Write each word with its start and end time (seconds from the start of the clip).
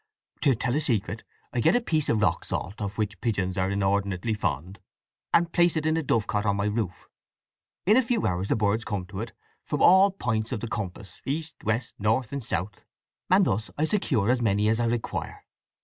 "To 0.41 0.55
tell 0.55 0.73
a 0.75 0.81
secret, 0.81 1.23
I 1.53 1.59
get 1.59 1.75
a 1.75 1.79
piece 1.79 2.09
of 2.09 2.23
rock 2.23 2.43
salt, 2.43 2.81
of 2.81 2.97
which 2.97 3.21
pigeons 3.21 3.55
are 3.55 3.69
inordinately 3.69 4.33
fond, 4.33 4.79
and 5.31 5.51
place 5.51 5.77
it 5.77 5.85
in 5.85 5.95
a 5.95 6.01
dovecot 6.01 6.43
on 6.43 6.55
my 6.55 6.65
roof. 6.65 7.07
In 7.85 7.95
a 7.95 8.01
few 8.01 8.25
hours 8.25 8.47
the 8.47 8.55
birds 8.55 8.83
come 8.83 9.05
to 9.05 9.21
it 9.21 9.31
from 9.63 9.83
all 9.83 10.09
points 10.09 10.51
of 10.51 10.59
the 10.59 10.67
compass—east, 10.67 11.53
west, 11.63 11.93
north, 11.99 12.33
and 12.33 12.43
south—and 12.43 13.45
thus 13.45 13.69
I 13.77 13.85
secure 13.85 14.31
as 14.31 14.41
many 14.41 14.69
as 14.69 14.79
I 14.79 14.85
require. 14.87 15.45